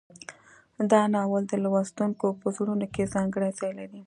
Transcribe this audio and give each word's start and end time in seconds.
دا 0.91 1.01
ناول 1.13 1.43
د 1.47 1.53
لوستونکو 1.63 2.27
په 2.41 2.47
زړونو 2.55 2.85
کې 2.93 3.11
ځانګړی 3.13 3.49
ځای 3.59 3.71
لري. 3.79 3.99